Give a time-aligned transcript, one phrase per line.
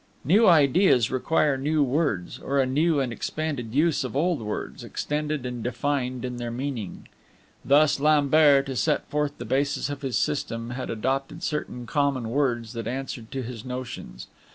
[0.23, 5.45] New ideas require new words, or a new and expanded use of old words, extended
[5.45, 7.07] and defined in their meaning.
[7.63, 12.73] Thus Lambert, to set forth the basis of his system, had adopted certain common words
[12.73, 14.25] that answered to his notions.